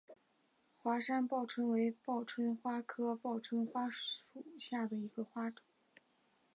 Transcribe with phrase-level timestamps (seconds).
[0.79, 5.61] 华山报春为报春花科报春花属下的一个种。